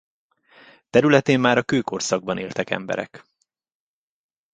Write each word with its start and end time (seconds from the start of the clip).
Területén 0.89 1.39
már 1.39 1.57
a 1.57 1.63
kőkorszakban 1.63 2.37
éltek 2.37 2.69
emberek. 2.69 3.25